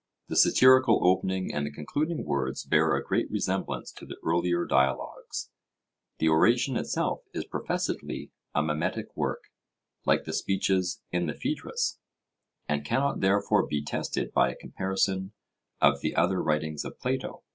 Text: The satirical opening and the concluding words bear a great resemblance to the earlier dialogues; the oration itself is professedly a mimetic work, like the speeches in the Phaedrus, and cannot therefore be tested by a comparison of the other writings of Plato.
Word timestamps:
The 0.29 0.35
satirical 0.35 1.05
opening 1.07 1.53
and 1.53 1.63
the 1.67 1.71
concluding 1.71 2.25
words 2.25 2.63
bear 2.65 2.95
a 2.95 3.03
great 3.03 3.29
resemblance 3.29 3.91
to 3.91 4.03
the 4.07 4.17
earlier 4.25 4.65
dialogues; 4.65 5.51
the 6.17 6.27
oration 6.27 6.75
itself 6.75 7.21
is 7.35 7.45
professedly 7.45 8.31
a 8.55 8.63
mimetic 8.63 9.15
work, 9.15 9.43
like 10.07 10.23
the 10.23 10.33
speeches 10.33 11.03
in 11.11 11.27
the 11.27 11.35
Phaedrus, 11.35 11.99
and 12.67 12.83
cannot 12.83 13.19
therefore 13.19 13.67
be 13.67 13.83
tested 13.83 14.33
by 14.33 14.49
a 14.51 14.55
comparison 14.55 15.33
of 15.79 16.01
the 16.01 16.15
other 16.15 16.41
writings 16.41 16.83
of 16.83 16.99
Plato. 16.99 17.43